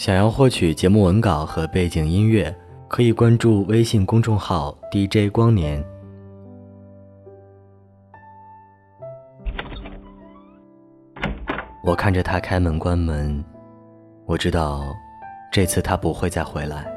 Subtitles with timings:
[0.00, 2.56] 想要获取节目文稿和背景音乐，
[2.88, 5.84] 可以关注微信公众号 DJ 光年。
[11.84, 13.44] 我看着他开门关门，
[14.24, 14.86] 我知道
[15.52, 16.90] 这次他不会再回来。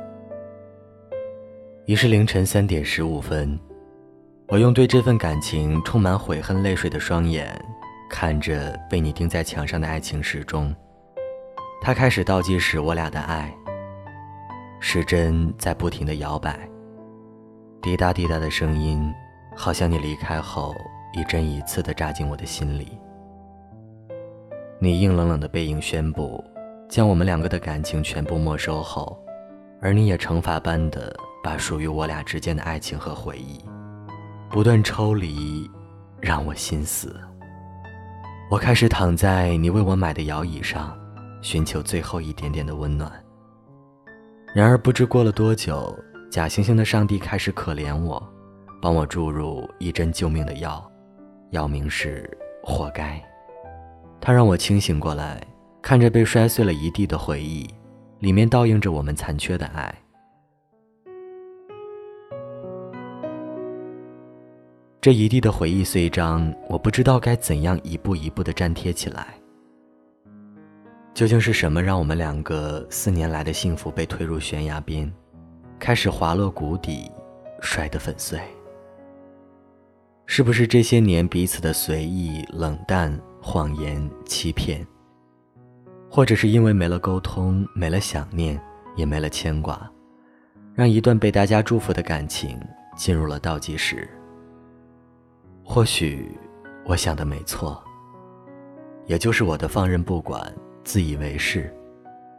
[1.87, 3.59] 于是凌晨三点十五分，
[4.47, 7.53] 我用对这份感情充满悔恨泪水的双眼，
[8.09, 10.73] 看着被你钉在墙上的爱情时钟。
[11.85, 13.53] 他开始倒计时我俩的爱。
[14.79, 16.57] 时针在不停的摇摆，
[17.81, 19.13] 滴答滴答的声音，
[19.53, 20.73] 好像你离开后
[21.13, 22.97] 一针一刺的扎进我的心里。
[24.79, 26.41] 你硬冷冷的背影宣布，
[26.87, 29.21] 将我们两个的感情全部没收后，
[29.81, 33.59] 而你也惩罚般的把属于我俩之间的爱情和回忆，
[34.49, 35.69] 不断抽离，
[36.21, 37.13] 让我心死。
[38.49, 40.97] 我开始躺在你为我买的摇椅上，
[41.43, 43.11] 寻求最后一点点的温暖。
[44.55, 45.95] 然而不知过了多久，
[46.31, 48.21] 假惺惺的上帝开始可怜我，
[48.81, 50.83] 帮我注入一针救命的药，
[51.51, 52.27] 药名是
[52.63, 53.21] “活该”。
[54.21, 55.45] 他让我清醒过来，
[55.81, 57.69] 看着被摔碎了一地的回忆，
[58.19, 59.93] 里面倒映着我们残缺的爱。
[65.01, 69.33] 这一地的回忆碎章，我不知道该怎样一步一步的粘贴起来。
[71.13, 75.11] 究竟是什么让我们两个四年来的幸福被推入悬崖边，
[75.77, 77.11] 开始滑落谷底，
[77.61, 78.39] 摔得粉碎？
[80.25, 83.17] 是不是这些年彼此的随意冷淡？
[83.45, 84.87] 谎言、欺骗，
[86.09, 88.57] 或者是因为没了沟通、没了想念、
[88.95, 89.91] 也没了牵挂，
[90.73, 92.57] 让一段被大家祝福的感情
[92.95, 94.09] 进入了倒计时。
[95.61, 96.31] 或许
[96.85, 97.83] 我想的没错，
[99.05, 100.41] 也就是我的放任不管、
[100.83, 101.73] 自以为是，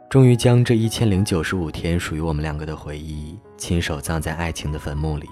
[0.09, 5.27] 终于将这一千零九十五天属于我们两个的回忆亲手葬在爱情的坟墓里。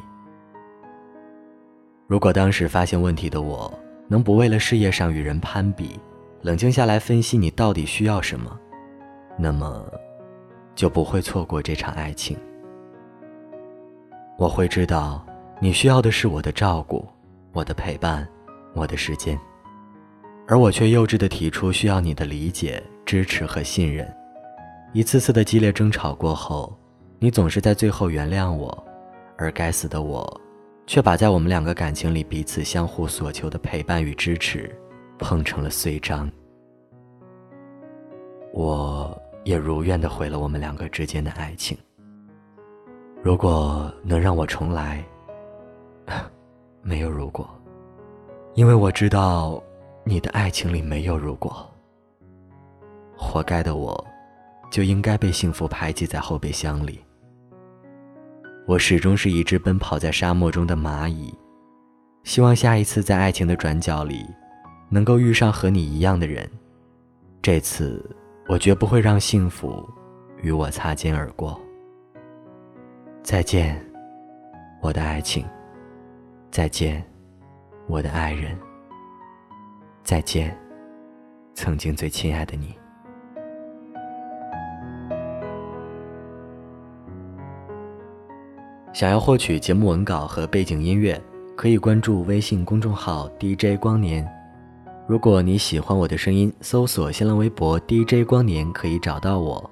[2.07, 3.71] 如果当时发现问题的我，
[4.07, 5.99] 能不为了事业上与人攀比，
[6.41, 8.59] 冷静下来分析你到底需要什么，
[9.37, 9.85] 那么
[10.75, 12.35] 就不会错过这场爱情。
[14.37, 15.25] 我会知道
[15.61, 17.07] 你需要的是我的照顾、
[17.53, 18.27] 我的陪伴、
[18.73, 19.39] 我的时间，
[20.47, 24.07] 而我却幼稚的提出需要你的理解、支持和信任。
[24.93, 26.77] 一次次的激烈争吵过后，
[27.19, 28.85] 你总是在最后原谅我，
[29.37, 30.41] 而该死的我。
[30.85, 34.69] 却把在我们两个感情里彼此相互所求的陪伴与支持，
[35.17, 36.29] 碰成了碎章。
[38.51, 41.77] 我也如愿的毁了我们两个之间的爱情。
[43.21, 45.01] 如果能让我重来，
[46.83, 47.49] 没有如果，
[48.55, 49.63] 因为我知道
[50.03, 51.65] 你的爱情里没有如果。
[53.33, 54.07] 活该的我，
[54.69, 57.03] 就应该被幸福排挤在后备箱里。
[58.67, 61.33] 我始终是一只奔跑在沙漠中的蚂蚁，
[62.23, 64.23] 希望下一次在爱情的转角里，
[64.87, 66.47] 能够遇上和你一样的人。
[67.41, 68.07] 这次，
[68.47, 69.83] 我绝不会让幸福
[70.43, 71.59] 与我擦肩而过。
[73.23, 73.83] 再见，
[74.79, 75.43] 我的爱情；
[76.51, 77.03] 再见，
[77.87, 78.55] 我的爱人；
[80.03, 80.55] 再见，
[81.55, 82.77] 曾经最亲爱的你。
[88.93, 91.19] 想要获取节目文稿和背景音乐，
[91.57, 94.23] 可以关注微信公众号 DJ 光年。
[95.07, 99.67] 如果你喜欢我的声音，搜索新浪微博 DJ 光年可以找到我。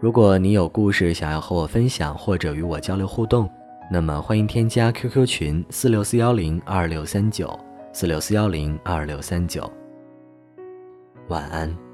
[0.00, 3.48] 如果你有故事想要和我分享或者与我交流互动，
[3.88, 7.56] 那么欢迎添加 QQ 群四六四幺零二六三九
[7.92, 9.70] 四六四幺零二六三九。
[11.28, 11.85] 晚安。